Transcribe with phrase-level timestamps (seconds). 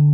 [0.00, 0.10] 亲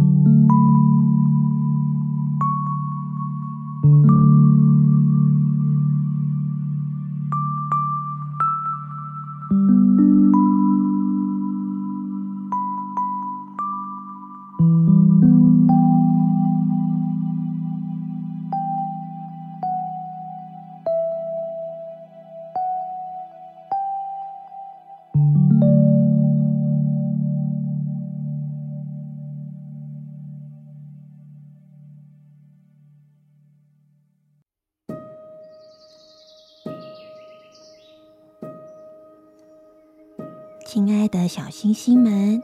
[41.58, 42.42] 星星们，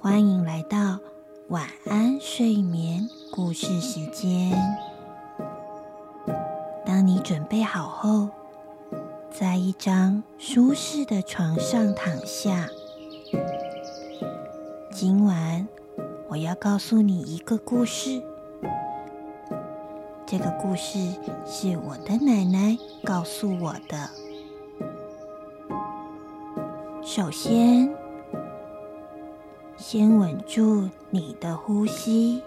[0.00, 0.98] 欢迎来到
[1.46, 4.52] 晚安睡眠故事时间。
[6.84, 8.28] 当你准备好后，
[9.30, 12.68] 在一张舒适的床上躺下。
[14.90, 15.64] 今晚
[16.28, 18.20] 我要告诉你一个故事。
[20.26, 20.98] 这个故事
[21.46, 24.23] 是我的奶奶告诉我的。
[27.16, 27.94] 首先，
[29.76, 32.42] 先稳住你的呼吸，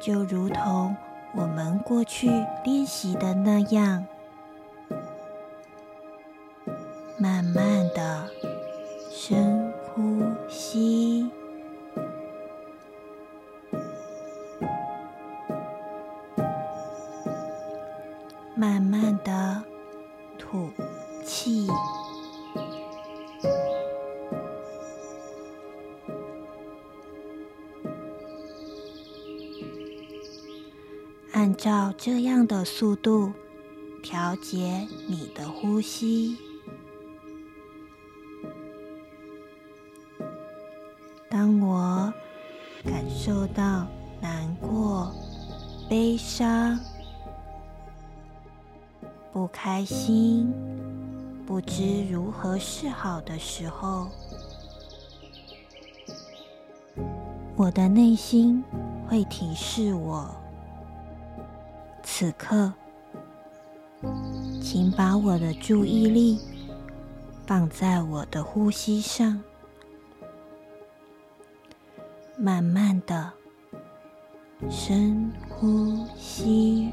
[0.00, 0.96] 就如同
[1.34, 2.30] 我们过去
[2.64, 4.06] 练习的那样，
[7.18, 8.30] 慢慢的
[9.10, 9.55] 深
[35.66, 36.36] 呼吸。
[41.28, 42.14] 当我
[42.84, 43.84] 感受到
[44.20, 45.12] 难过、
[45.90, 46.78] 悲伤、
[49.32, 50.54] 不开心，
[51.44, 54.06] 不知如何是好的时候，
[57.56, 58.62] 我的内心
[59.08, 60.32] 会提示我：
[62.04, 62.72] 此刻，
[64.68, 66.40] 请把我的注意力
[67.46, 69.40] 放在我的呼吸上，
[72.36, 73.32] 慢慢的
[74.68, 76.92] 深呼吸。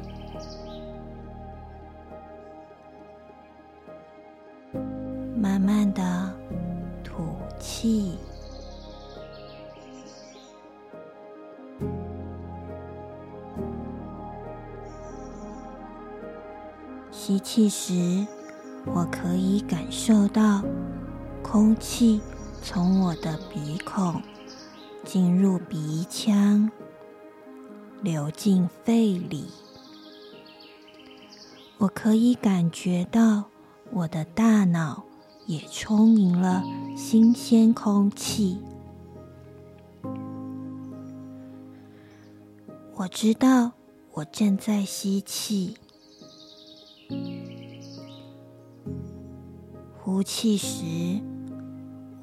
[18.86, 20.62] 我可以感受到
[21.42, 22.22] 空气
[22.62, 24.22] 从我的鼻孔
[25.06, 26.70] 进入鼻腔，
[28.02, 29.46] 流进肺里。
[31.78, 33.46] 我可以感觉到
[33.92, 35.04] 我的大脑
[35.48, 36.64] 也充盈了
[36.96, 38.60] 新鲜空气。
[42.96, 43.72] 我知道
[44.12, 45.78] 我正在吸气。
[50.06, 51.22] 呼气时，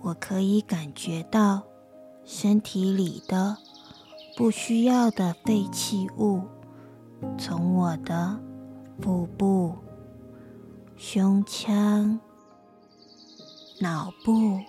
[0.03, 1.63] 我可以感觉到
[2.27, 3.57] 身体里的
[4.37, 6.43] 不需要的废弃物
[7.39, 8.39] 从我的
[9.01, 9.79] 腹部、
[10.95, 12.21] 胸腔、
[13.81, 14.61] 脑部、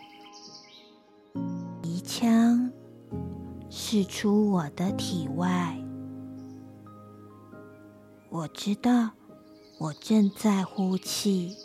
[1.82, 2.72] 鼻腔
[3.70, 5.78] 释出我的体外。
[8.30, 9.10] 我知道
[9.80, 11.58] 我正在呼气。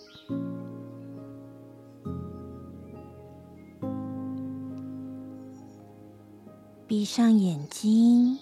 [6.88, 8.38] 闭上眼睛，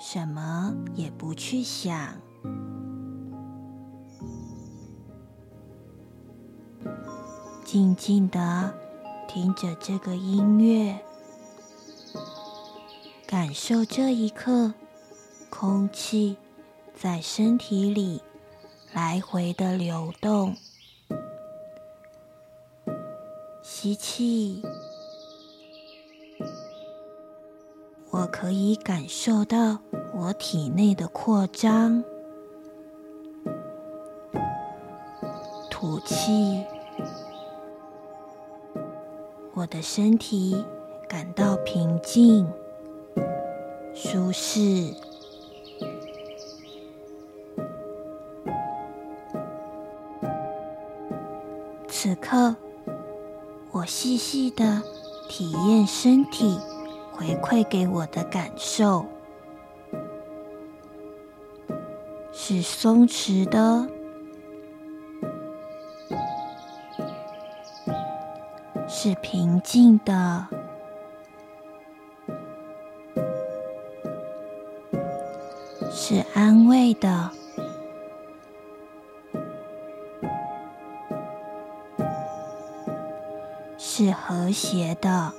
[0.00, 2.20] 什么也不去想，
[7.64, 8.74] 静静的
[9.28, 10.98] 听着这个音乐，
[13.28, 14.74] 感受这一刻
[15.48, 16.36] 空气
[16.96, 18.22] 在身体里
[18.92, 20.56] 来回的流动。
[23.62, 24.64] 吸气。
[28.26, 29.78] 可以感受到
[30.12, 32.02] 我体内的扩张，
[35.70, 36.64] 吐气，
[39.54, 40.64] 我的身体
[41.08, 42.46] 感到平静、
[43.94, 44.94] 舒适。
[51.88, 52.54] 此刻，
[53.72, 54.82] 我细细的
[55.28, 56.58] 体验身体。
[57.16, 59.06] 回馈给我的感受
[62.30, 63.88] 是松弛的，
[68.86, 70.46] 是平静的，
[75.90, 77.30] 是安慰的，
[83.78, 85.32] 是和谐的。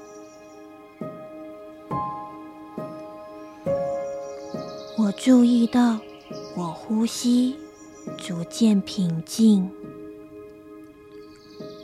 [5.18, 6.00] 注意到，
[6.56, 7.56] 我呼吸
[8.18, 9.70] 逐渐平静，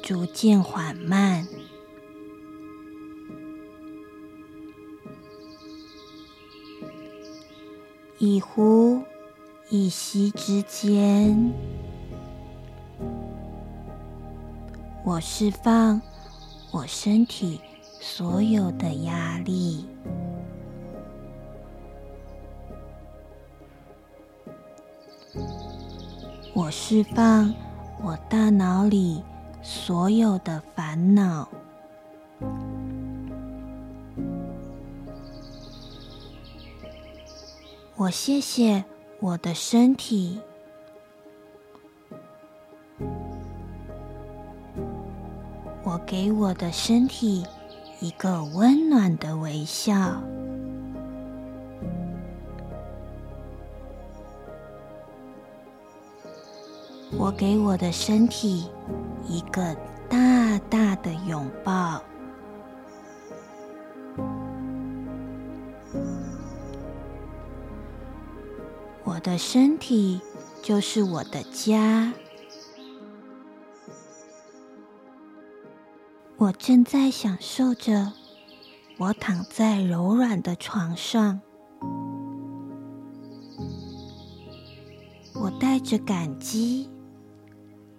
[0.04, 1.46] 逐渐缓慢。
[8.20, 9.02] 一呼
[9.70, 11.52] 一吸之间，
[15.04, 16.00] 我释放
[16.72, 17.60] 我身体
[18.00, 19.86] 所有的压力。
[26.64, 27.54] 我释放
[28.02, 29.22] 我大脑里
[29.62, 31.50] 所有的烦恼。
[37.98, 38.86] 我谢谢
[39.20, 40.40] 我的身体。
[45.84, 47.46] 我给我的身体
[48.00, 50.24] 一个温暖的微笑。
[57.24, 58.70] 我给我的身体
[59.26, 59.74] 一个
[60.10, 62.04] 大大的拥抱。
[69.06, 70.20] 我的身体
[70.62, 72.12] 就是我的家。
[76.36, 78.12] 我正在享受着，
[78.98, 81.40] 我躺在柔软的床上。
[85.34, 86.93] 我带着感激。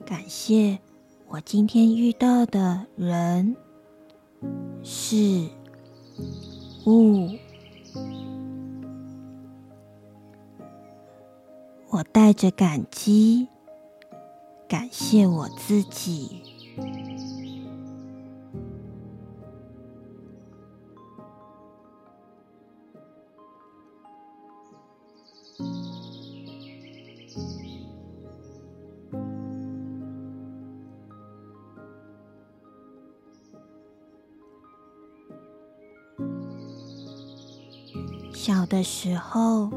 [0.07, 0.79] 感谢
[1.29, 3.57] 我今天遇到的人、
[4.83, 5.49] 事、
[6.85, 7.31] 物。
[11.89, 13.49] 我带着感激，
[14.69, 16.43] 感谢我自己。
[38.75, 39.71] 的时候，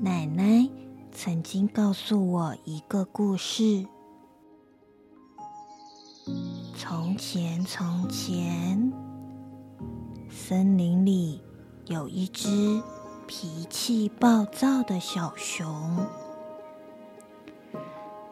[0.00, 0.66] 奶奶
[1.12, 3.84] 曾经告诉我一个故事。
[6.74, 8.90] 从前，从前，
[10.30, 11.42] 森林里
[11.84, 12.82] 有一只
[13.26, 16.06] 脾气暴躁的小熊，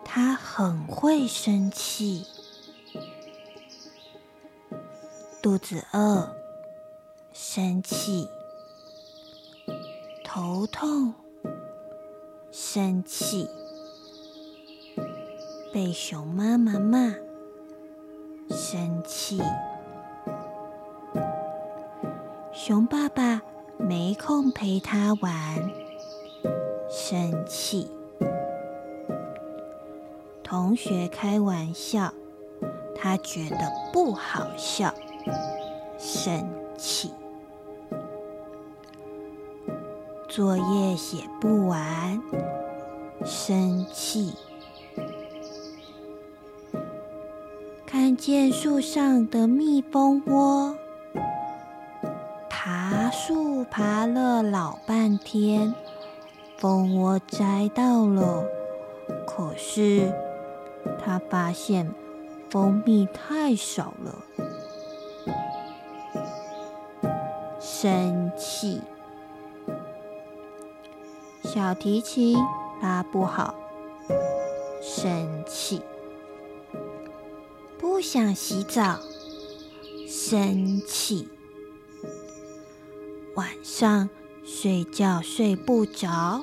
[0.02, 2.24] 它很会生气，
[5.42, 6.34] 肚子饿，
[7.34, 8.26] 生气，
[10.34, 11.12] 头痛，
[12.50, 13.46] 生气，
[15.74, 17.14] 被熊妈妈骂。
[18.48, 19.42] 生气，
[22.50, 23.42] 熊爸爸
[23.76, 25.70] 没空陪他玩。
[26.88, 27.90] 生气，
[30.42, 32.10] 同学开玩笑，
[32.96, 34.94] 他觉得不好笑。
[35.98, 36.48] 生
[36.78, 37.12] 气，
[40.34, 42.18] 作业写不完。
[43.22, 44.32] 生气。
[47.84, 50.74] 看见树上的蜜蜂窝，
[52.48, 55.74] 爬树爬了老半天，
[56.56, 58.46] 蜂窝摘到了，
[59.26, 60.10] 可是
[61.04, 61.92] 他发现
[62.48, 64.14] 蜂蜜太少了，
[67.60, 68.80] 生气。
[71.54, 72.38] 小提琴
[72.80, 73.54] 拉不好，
[74.80, 75.82] 生气。
[77.78, 78.98] 不想洗澡，
[80.08, 81.28] 生气。
[83.34, 84.08] 晚上
[84.42, 86.42] 睡觉睡不着，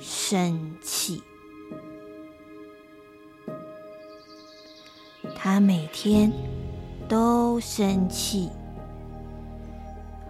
[0.00, 1.20] 生气。
[5.34, 6.32] 他每天
[7.08, 8.48] 都生气，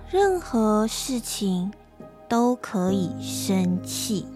[0.09, 1.71] 任何事情
[2.29, 4.27] 都可以生气。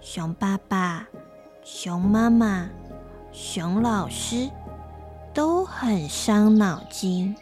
[0.00, 1.08] 熊爸爸。
[1.64, 2.68] 熊妈妈、
[3.30, 4.50] 熊老师
[5.32, 7.36] 都很伤脑筋。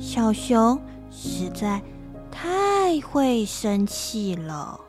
[0.00, 0.80] 小熊
[1.12, 1.80] 实在
[2.28, 4.80] 太会生气了。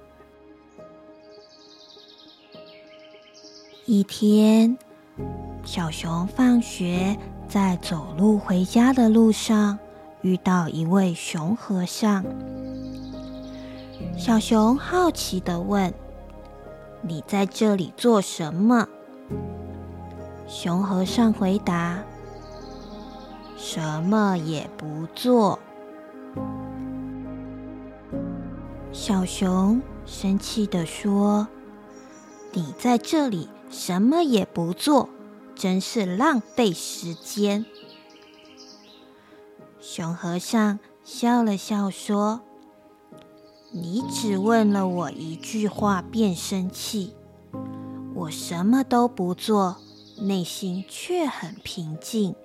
[3.85, 4.75] 一天，
[5.63, 7.15] 小熊放学
[7.53, 9.77] 在走路回家的路上，
[10.21, 12.25] 遇到一位熊和尚。
[14.17, 15.93] 小熊好奇的问。
[17.03, 18.87] 你在这里做什么？
[20.47, 22.03] 熊和尚回答
[23.55, 25.59] ：“什么也不做。”
[28.91, 31.47] 小熊生气的说
[32.51, 35.07] ：“你在这里什么也不做，
[35.63, 37.65] 真是浪费时间。”
[39.79, 42.41] 熊和尚笑了笑说。
[43.71, 47.15] 你只问了我一句话便生气，
[48.13, 49.77] 我什么都不做，
[50.19, 52.35] 内心却很平静，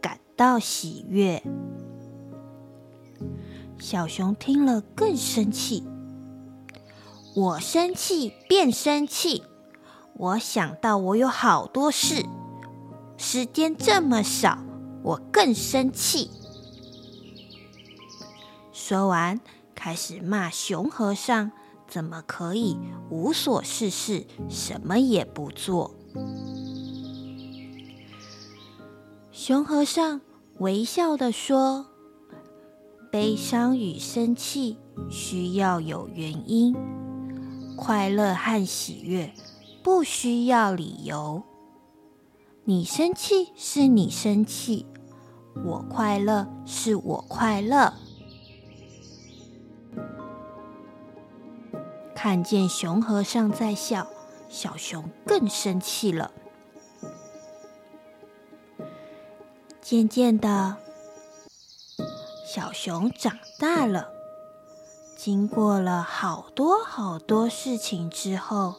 [0.00, 1.42] 感到喜悦。
[3.78, 5.84] 小熊听了更生气，
[7.36, 9.44] 我生气便生气，
[10.18, 12.26] 我想到我有好多事，
[13.16, 14.58] 时间这么少，
[15.02, 16.30] 我更生气。
[18.72, 19.40] 说完。
[19.80, 21.52] 开始骂熊和尚，
[21.86, 22.76] 怎么可以
[23.10, 25.94] 无所事事，什么也不做？
[29.30, 30.20] 熊和尚
[30.58, 31.86] 微笑地说
[33.12, 36.74] ：“悲伤与生气需要有原因，
[37.76, 39.32] 快乐和喜悦
[39.88, 41.42] 不需要理由。
[42.64, 44.84] 你生气是你生气，
[45.64, 47.94] 我快乐是我快乐。”
[52.14, 54.06] 看见熊和尚在笑，
[54.50, 56.32] 小熊更生气了。
[59.80, 60.76] 渐渐的，
[62.46, 64.10] 小熊长大了。
[65.16, 68.74] 经过了好多好多事情之后，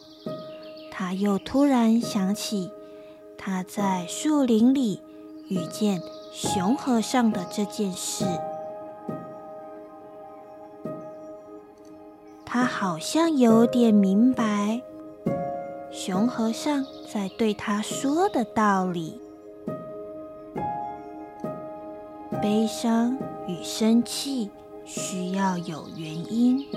[1.01, 2.69] 他又突然想起
[3.37, 5.01] 他在树林里
[5.47, 6.01] 遇见
[6.33, 8.25] 熊和尚的这件事。
[12.45, 14.81] 他好像有点明白
[15.89, 19.21] 熊和尚在对他说的道理：
[22.41, 24.51] 悲伤与生气
[24.83, 26.67] 需要有原因，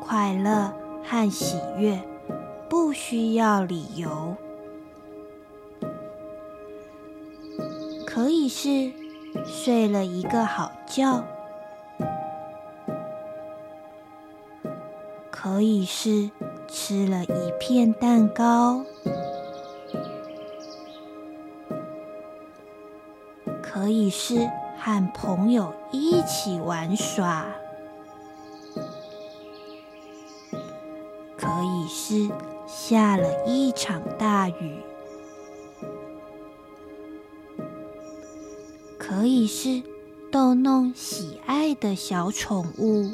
[0.00, 2.00] 快乐和喜悦
[2.72, 4.34] 不需要理由。
[8.06, 8.90] 可以是
[9.44, 11.22] 睡了一个好觉。
[15.30, 16.30] 可以是
[16.66, 18.82] 吃了一片蛋糕，
[23.60, 24.48] 可以是
[24.78, 27.44] 和朋友一起玩耍，
[31.36, 32.30] 可以是
[32.74, 34.76] 下了一场大雨，
[38.98, 39.82] 可以是
[40.30, 43.10] 逗弄喜爱的小宠物。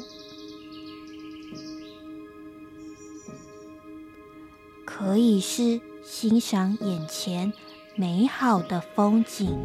[4.85, 7.51] 可以是欣赏眼前
[7.95, 9.57] 美好的风景，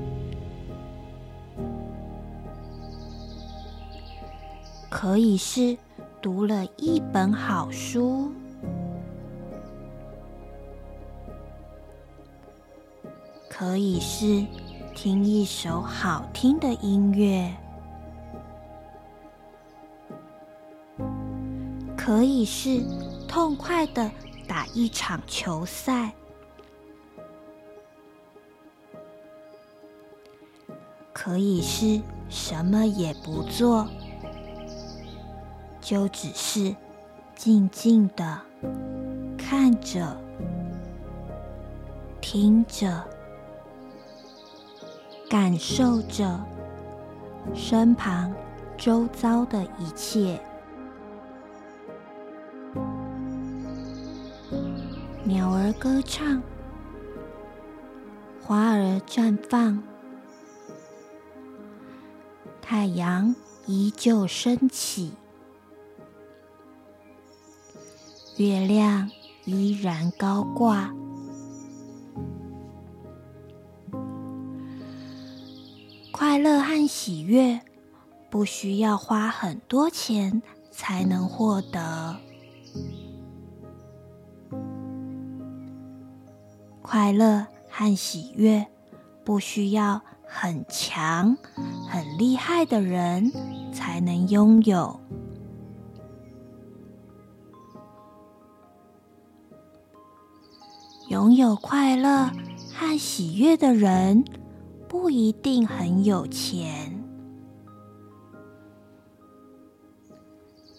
[4.91, 5.79] 可以是
[6.21, 8.33] 读了一本好书，
[13.75, 14.47] 可以是
[14.95, 17.53] 听一首好听的音乐，
[21.97, 22.81] 可以是
[23.27, 24.09] 痛快的。
[24.47, 26.15] 打一场球赛，
[31.13, 33.89] 可以是什么也不做，
[35.81, 36.77] 就只是
[37.35, 38.41] 静静的
[39.37, 40.17] 看着、
[42.21, 43.05] 听着、
[45.29, 46.41] 感受着
[47.55, 48.33] 身旁
[48.77, 50.41] 周遭的一切。
[55.25, 56.43] 鸟儿歌唱，
[58.43, 59.83] 花儿绽放，
[62.61, 63.35] 太阳
[63.67, 65.15] 依旧升起，
[68.37, 69.11] 月亮
[69.45, 70.93] 依然高挂。
[76.35, 77.61] 快乐和喜悦
[78.29, 82.17] 不需要花很多钱才能获得。
[86.83, 88.67] 快乐和喜悦
[89.23, 91.37] 不需要很强、
[91.89, 93.31] 很厉害的人
[93.73, 94.99] 才能拥有。
[101.11, 102.29] 拥有快乐
[102.75, 104.25] 和喜悦的人
[104.95, 107.03] 不一定很有钱，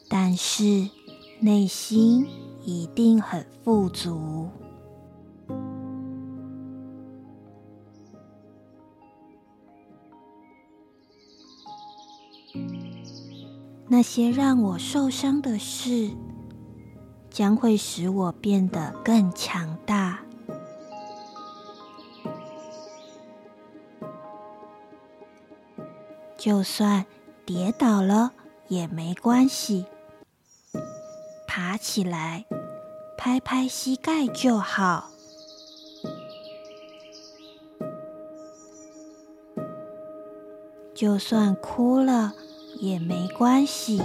[0.07, 0.89] 但是
[1.41, 2.25] 内心
[2.63, 4.47] 一定很富足。
[13.89, 16.09] 那些让我受伤的事，
[17.29, 20.24] 将会使我变得更强大。
[26.45, 27.07] 就算
[27.43, 28.33] 跌倒了
[28.67, 29.87] 也没关系，
[31.47, 32.45] 爬起来，
[33.17, 35.09] 拍拍膝盖就好。
[40.93, 42.35] 就算哭了。
[42.77, 44.03] 也没关系，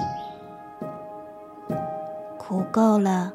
[2.38, 3.34] 哭够了，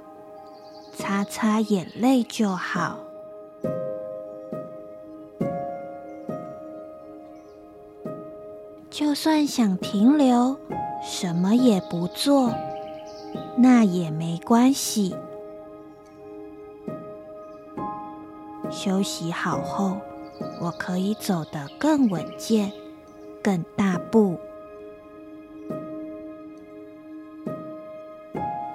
[0.98, 3.05] 擦擦眼泪就好。
[9.16, 10.58] 就算想停留，
[11.02, 12.52] 什么也不做，
[13.56, 15.16] 那也没关系。
[18.70, 19.96] 休息好后，
[20.60, 22.74] 我可以走得更稳健，
[23.42, 24.38] 更大步。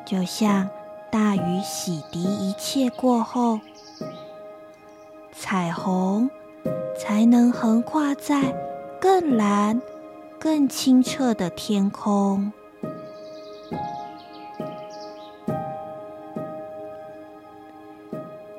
[0.07, 0.70] 就像
[1.12, 3.61] 大雨洗涤一切过后，
[5.33, 6.31] 彩虹
[6.96, 8.55] 才能横跨在
[8.98, 9.79] 更蓝、
[10.40, 12.50] 更清澈的天空。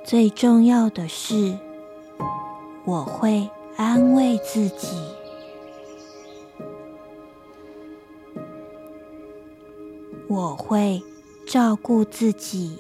[0.05, 1.57] 最重要的是，
[2.85, 4.87] 我会安慰自己，
[10.29, 11.03] 我会。
[11.47, 12.77] 照顾自己，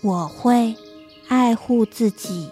[0.00, 0.74] 我会
[1.28, 2.48] 爱护自己，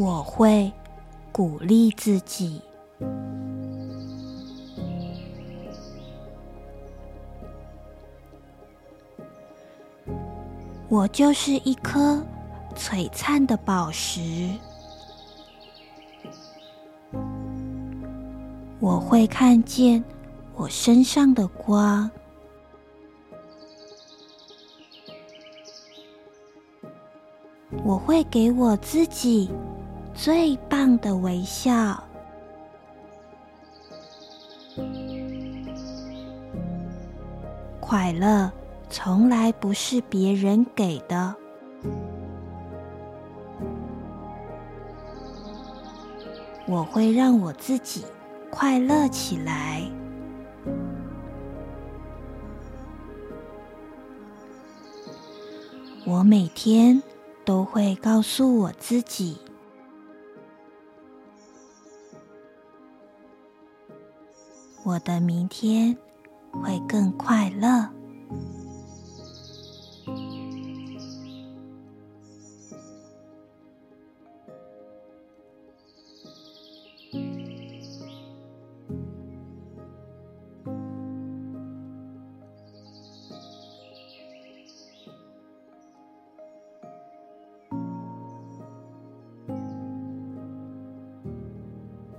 [0.00, 0.72] 我会
[1.30, 2.62] 鼓励自己，
[10.88, 12.24] 我就是一颗。
[12.74, 14.48] 璀璨的宝石，
[18.78, 20.02] 我会看见
[20.54, 22.08] 我身上的光，
[27.84, 29.50] 我会给我自己
[30.22, 32.04] 最棒的微笑。
[37.80, 38.52] 快乐
[38.90, 41.34] 从来不是别人给的，
[46.66, 48.04] 我会让我自己
[48.50, 49.90] 快乐起来。
[56.04, 57.02] 我每天
[57.42, 59.38] 都会告诉我自己，
[64.90, 65.96] 我的明天
[66.50, 67.88] 会更快乐。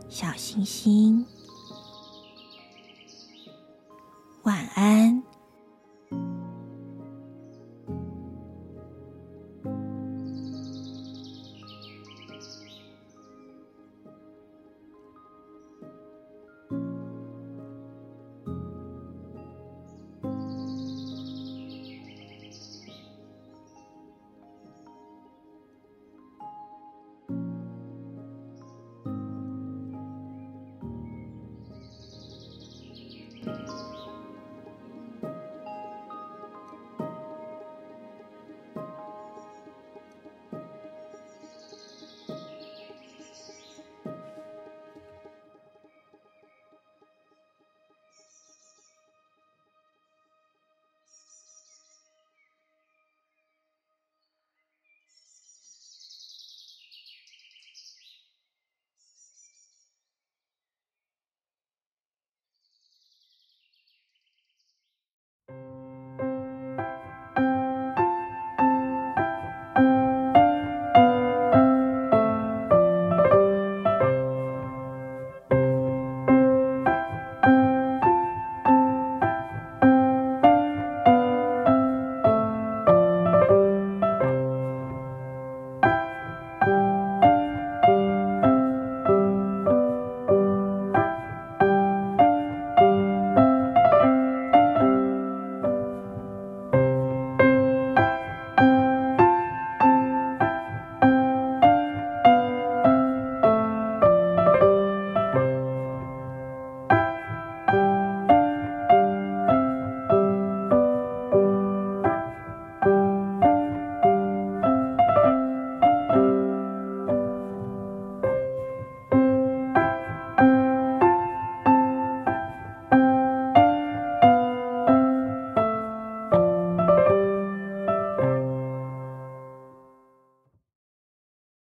[0.07, 1.25] 小星星。
[4.61, 5.00] 晚安。